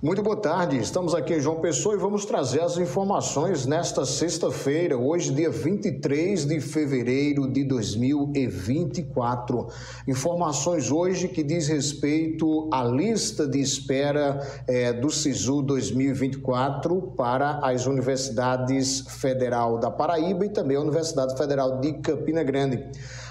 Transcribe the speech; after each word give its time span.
Muito 0.00 0.22
boa 0.22 0.36
tarde, 0.36 0.78
estamos 0.78 1.12
aqui 1.12 1.34
em 1.34 1.40
João 1.40 1.60
Pessoa 1.60 1.96
e 1.96 1.98
vamos 1.98 2.24
trazer 2.24 2.60
as 2.60 2.78
informações 2.78 3.66
nesta 3.66 4.06
sexta-feira, 4.06 4.96
hoje, 4.96 5.32
dia 5.32 5.50
23 5.50 6.46
de 6.46 6.60
fevereiro 6.60 7.52
de 7.52 7.64
2024. 7.64 9.66
Informações 10.06 10.92
hoje 10.92 11.26
que 11.26 11.42
diz 11.42 11.66
respeito 11.66 12.70
à 12.72 12.84
lista 12.84 13.44
de 13.44 13.60
espera 13.60 14.38
é, 14.68 14.92
do 14.92 15.10
SISU 15.10 15.62
2024 15.62 17.14
para 17.16 17.58
as 17.58 17.86
universidades 17.86 19.00
federal 19.00 19.78
da 19.78 19.90
Paraíba 19.90 20.46
e 20.46 20.48
também 20.48 20.76
a 20.76 20.80
Universidade 20.80 21.36
Federal 21.36 21.80
de 21.80 21.94
Campina 21.94 22.44
Grande. 22.44 22.86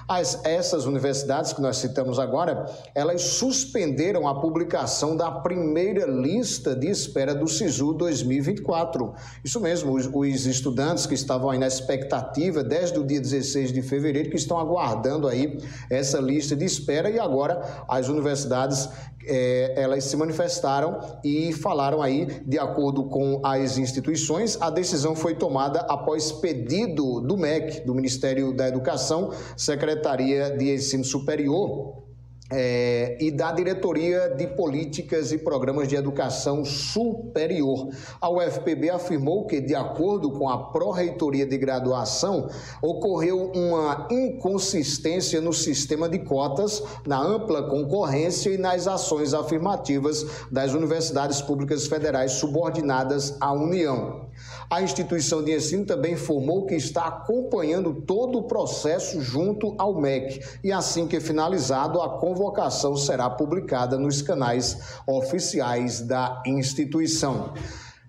As, 0.07 0.46
essas 0.46 0.86
universidades 0.86 1.52
que 1.52 1.61
nós 1.61 1.78
citamos 1.78 2.18
agora, 2.18 2.65
elas 2.96 3.24
suspenderam 3.24 4.25
a 4.25 4.39
publicação 4.39 5.18
da 5.18 5.29
primeira 5.29 6.06
lista 6.06 6.57
de 6.57 6.88
espera 6.88 7.34
do 7.34 7.47
SISU 7.47 7.93
2024. 7.93 9.14
Isso 9.43 9.60
mesmo, 9.60 9.93
os, 9.93 10.10
os 10.11 10.46
estudantes 10.46 11.06
que 11.06 11.14
estavam 11.14 11.50
aí 11.50 11.60
na 11.60 11.68
expectativa 11.68 12.64
desde 12.64 13.00
o 13.00 13.04
dia 13.04 13.20
16 13.20 13.71
de 13.71 13.82
fevereiro, 13.82 14.30
que 14.30 14.36
estão 14.36 14.57
aguardando 14.57 15.28
aí 15.28 15.60
essa 15.89 16.20
lista 16.20 16.56
de 16.56 16.66
espera 16.66 17.10
e 17.10 17.20
agora 17.20 17.86
as 17.88 18.07
universidades 18.10 18.89
é, 19.28 19.74
elas 19.75 20.06
se 20.06 20.16
manifestaram 20.16 21.00
e 21.24 21.52
falaram 21.54 22.02
aí, 22.02 22.25
de 22.46 22.58
acordo 22.58 23.04
com 23.05 23.42
as 23.44 23.78
instituições, 23.78 24.58
a 24.61 24.69
decisão 24.69 25.16
foi 25.16 25.36
tomada 25.36 25.82
após 25.82 26.32
pedido 26.32 27.19
do 27.19 27.38
MEC, 27.38 27.86
do 27.86 27.94
Ministério 27.94 28.55
da 28.55 28.68
Educação, 28.68 29.32
Secretaria 29.55 30.55
de 30.58 30.74
Ensino 30.74 31.04
Superior, 31.04 32.06
é, 32.50 33.17
e 33.19 33.31
da 33.31 33.52
Diretoria 33.52 34.30
de 34.30 34.47
Políticas 34.47 35.31
e 35.31 35.38
Programas 35.38 35.88
de 35.88 35.95
Educação 35.95 36.63
Superior. 36.63 37.89
A 38.22 38.30
UFPB 38.30 38.89
afirmou 38.89 39.45
que, 39.45 39.59
de 39.59 39.75
acordo 39.75 40.31
com 40.31 40.49
a 40.49 40.72
Pró-Reitoria 40.72 41.45
de 41.45 41.57
Graduação, 41.57 42.49
ocorreu 42.81 43.52
uma 43.53 44.07
inconsistência 44.09 45.41
no 45.41 45.53
sistema 45.53 46.07
de 46.07 46.19
cotas, 46.19 46.81
na 47.05 47.22
ampla 47.22 47.63
concorrência 47.63 48.50
e 48.50 48.57
nas 48.57 48.88
ações 48.88 49.33
afirmativas 49.33 50.25
das 50.50 50.73
universidades 50.73 51.41
públicas 51.41 51.88
federais 51.88 52.33
subordinadas 52.33 53.35
à 53.39 53.52
União. 53.52 54.27
A 54.69 54.81
instituição 54.81 55.41
de 55.44 55.55
ensino 55.55 55.85
também 55.85 56.13
informou 56.13 56.66
que 56.66 56.75
está 56.75 57.05
acompanhando 57.05 58.02
todo 58.02 58.39
o 58.39 58.44
processo 58.44 59.22
junto 59.22 59.73
ao 59.77 60.00
MEC 60.00 60.41
e 60.63 60.72
assim 60.72 61.07
que 61.07 61.22
finalizado, 61.22 62.02
a 62.02 62.19
convocação 62.38 62.95
será 62.95 63.27
publicada 63.31 63.97
nos 63.97 64.21
canais 64.21 64.77
oficiais 65.07 66.02
da 66.02 66.44
instituição. 66.45 67.53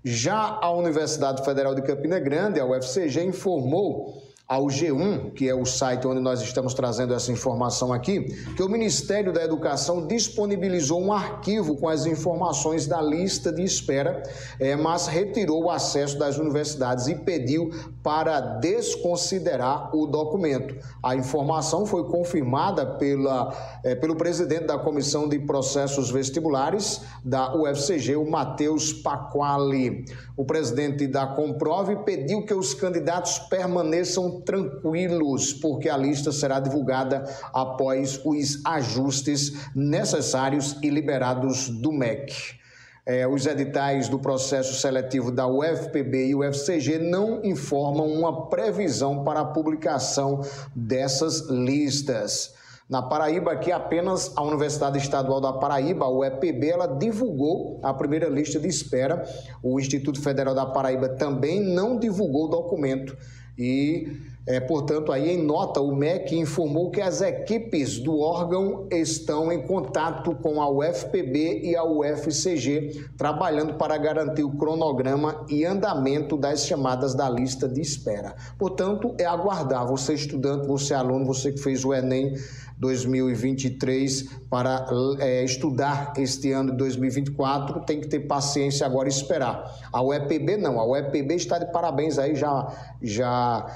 Já 0.04 0.58
a 0.60 0.70
Universidade 0.70 1.42
Federal 1.42 1.74
de 1.74 1.80
Campina 1.80 2.20
Grande, 2.20 2.60
a 2.60 2.66
UFCG, 2.66 3.24
informou 3.24 4.27
ao 4.48 4.64
G1, 4.64 5.34
que 5.34 5.46
é 5.46 5.54
o 5.54 5.66
site 5.66 6.06
onde 6.06 6.20
nós 6.20 6.40
estamos 6.40 6.72
trazendo 6.72 7.12
essa 7.12 7.30
informação 7.30 7.92
aqui, 7.92 8.22
que 8.56 8.62
o 8.62 8.68
Ministério 8.68 9.30
da 9.30 9.44
Educação 9.44 10.06
disponibilizou 10.06 11.02
um 11.02 11.12
arquivo 11.12 11.76
com 11.76 11.86
as 11.86 12.06
informações 12.06 12.86
da 12.86 13.02
lista 13.02 13.52
de 13.52 13.62
espera, 13.62 14.22
é, 14.58 14.74
mas 14.74 15.06
retirou 15.06 15.64
o 15.64 15.70
acesso 15.70 16.18
das 16.18 16.38
universidades 16.38 17.08
e 17.08 17.14
pediu 17.14 17.70
para 18.02 18.40
desconsiderar 18.40 19.94
o 19.94 20.06
documento. 20.06 20.74
A 21.02 21.14
informação 21.14 21.84
foi 21.84 22.04
confirmada 22.04 22.86
pela, 22.86 23.54
é, 23.84 23.94
pelo 23.94 24.16
presidente 24.16 24.64
da 24.64 24.78
Comissão 24.78 25.28
de 25.28 25.38
Processos 25.40 26.10
Vestibulares 26.10 27.02
da 27.22 27.54
UFCG, 27.54 28.16
o 28.16 28.30
Matheus 28.30 28.94
Paquali. 28.94 30.06
O 30.38 30.44
presidente 30.46 31.06
da 31.06 31.26
Comprove 31.26 31.96
pediu 31.96 32.46
que 32.46 32.54
os 32.54 32.72
candidatos 32.72 33.38
permaneçam 33.40 34.37
tranquilos, 34.40 35.52
porque 35.52 35.88
a 35.88 35.96
lista 35.96 36.32
será 36.32 36.60
divulgada 36.60 37.24
após 37.52 38.20
os 38.24 38.64
ajustes 38.64 39.52
necessários 39.74 40.76
e 40.82 40.90
liberados 40.90 41.68
do 41.68 41.92
MEC. 41.92 42.58
É, 43.04 43.26
os 43.26 43.46
editais 43.46 44.06
do 44.08 44.18
processo 44.18 44.74
seletivo 44.74 45.32
da 45.32 45.46
UFPB 45.46 46.26
e 46.26 46.34
UFCG 46.34 46.98
não 46.98 47.42
informam 47.42 48.06
uma 48.06 48.48
previsão 48.48 49.24
para 49.24 49.40
a 49.40 49.44
publicação 49.46 50.42
dessas 50.76 51.48
listas. 51.48 52.54
Na 52.88 53.02
Paraíba, 53.02 53.52
aqui 53.52 53.70
apenas 53.70 54.32
a 54.34 54.42
Universidade 54.42 54.96
Estadual 54.96 55.42
da 55.42 55.52
Paraíba, 55.52 56.06
a 56.06 56.10
UEPB, 56.10 56.70
ela 56.70 56.86
divulgou 56.86 57.78
a 57.82 57.92
primeira 57.92 58.30
lista 58.30 58.58
de 58.58 58.66
espera. 58.66 59.26
O 59.62 59.78
Instituto 59.78 60.22
Federal 60.22 60.54
da 60.54 60.64
Paraíba 60.64 61.06
também 61.06 61.60
não 61.60 61.98
divulgou 61.98 62.46
o 62.46 62.48
documento 62.48 63.14
y 63.58 64.06
é, 64.48 64.58
portanto, 64.60 65.12
aí 65.12 65.32
em 65.32 65.44
nota, 65.44 65.78
o 65.78 65.94
MEC 65.94 66.34
informou 66.38 66.90
que 66.90 67.02
as 67.02 67.20
equipes 67.20 67.98
do 67.98 68.18
órgão 68.18 68.86
estão 68.90 69.52
em 69.52 69.60
contato 69.60 70.34
com 70.36 70.62
a 70.62 70.70
UFPB 70.70 71.60
e 71.64 71.76
a 71.76 71.84
UFCG, 71.84 73.10
trabalhando 73.18 73.74
para 73.74 73.98
garantir 73.98 74.44
o 74.44 74.56
cronograma 74.56 75.44
e 75.50 75.66
andamento 75.66 76.34
das 76.34 76.64
chamadas 76.64 77.14
da 77.14 77.28
lista 77.28 77.68
de 77.68 77.82
espera. 77.82 78.34
Portanto, 78.58 79.14
é 79.18 79.26
aguardar 79.26 79.86
você 79.86 80.14
estudante, 80.14 80.66
você 80.66 80.94
aluno, 80.94 81.26
você 81.26 81.52
que 81.52 81.60
fez 81.60 81.84
o 81.84 81.92
Enem 81.92 82.32
2023 82.78 84.28
para 84.48 84.86
é, 85.18 85.44
estudar 85.44 86.12
este 86.16 86.52
ano 86.52 86.70
de 86.70 86.76
2024, 86.78 87.80
tem 87.80 88.00
que 88.00 88.08
ter 88.08 88.20
paciência 88.20 88.86
agora 88.86 89.08
e 89.08 89.12
esperar. 89.12 89.64
A 89.92 90.02
UEPB 90.02 90.56
não, 90.56 90.80
a 90.80 90.86
UEPB 90.86 91.34
está 91.34 91.58
de 91.58 91.70
parabéns 91.72 92.18
aí, 92.18 92.34
já, 92.34 92.72
já 93.02 93.66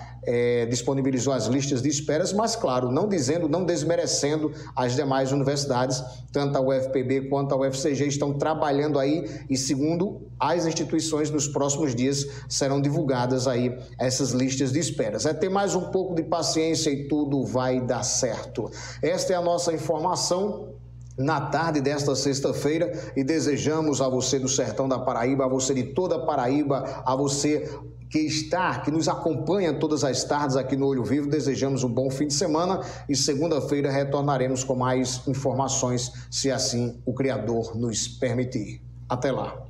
é, 0.63 0.67
disponibilizou 0.67 1.33
as 1.33 1.47
listas 1.47 1.83
de 1.83 1.89
esperas, 1.89 2.33
mas 2.33 2.55
claro, 2.55 2.91
não 2.91 3.09
dizendo, 3.09 3.49
não 3.49 3.65
desmerecendo 3.65 4.53
as 4.75 4.95
demais 4.95 5.33
universidades, 5.33 6.03
tanto 6.33 6.57
a 6.57 6.61
UFPB 6.61 7.29
quanto 7.29 7.55
a 7.55 7.59
UFCG 7.59 8.07
estão 8.07 8.33
trabalhando 8.33 8.99
aí 8.99 9.29
e 9.51 9.57
segundo 9.57 10.23
as 10.39 10.67
instituições 10.67 11.31
nos 11.31 11.49
próximos 11.49 11.95
dias 11.95 12.27
serão 12.49 12.81
divulgadas 12.81 13.47
aí 13.47 13.77
essas 13.99 14.31
listas 14.31 14.73
de 14.73 14.79
esperas. 14.79 15.27
É 15.27 15.35
ter 15.35 15.49
mais 15.49 15.75
um 15.75 15.91
pouco 15.91 16.15
de 16.15 16.23
paciência 16.23 16.91
e 16.91 17.09
tudo 17.09 17.45
vai 17.45 17.81
dar 17.81 18.03
certo. 18.03 18.71
Esta 19.03 19.33
é 19.33 19.37
a 19.37 19.43
nossa 19.43 19.73
informação 19.73 20.69
na 21.17 21.41
tarde 21.41 21.81
desta 21.81 22.15
sexta-feira 22.15 23.13
e 23.17 23.23
desejamos 23.23 24.01
a 24.01 24.09
você 24.09 24.39
do 24.39 24.49
sertão 24.49 24.89
da 24.89 24.99
Paraíba, 24.99 25.45
a 25.45 25.49
você 25.49 25.75
de 25.75 25.85
toda 25.85 26.17
a 26.17 26.19
Paraíba, 26.21 27.03
a 27.05 27.15
você 27.15 27.69
que 28.13 28.19
está, 28.19 28.81
que 28.81 28.91
nos 28.91 29.09
acompanha 29.09 29.73
todas 29.73 30.05
as 30.05 30.23
tardes 30.25 30.55
aqui 30.55 30.77
no 30.77 30.87
Olho 30.87 31.03
Vivo. 31.03 31.31
Desejamos 31.31 31.83
um 31.83 31.89
bom 31.89 32.11
fim 32.11 32.27
de 32.27 32.35
semana 32.35 32.81
e 33.09 33.17
segunda-feira 33.17 33.91
retornaremos 33.91 34.63
com 34.63 34.75
mais 34.75 35.27
informações, 35.27 36.13
se 36.31 36.51
assim 36.51 37.01
o 37.07 37.15
Criador 37.15 37.75
nos 37.75 38.07
permitir. 38.07 38.83
Até 39.09 39.33
lá. 39.33 39.57